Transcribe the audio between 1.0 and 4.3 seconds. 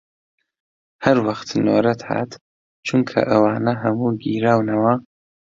هەر وەخت نۆرەت هات، چونکە ئەوانە هەموو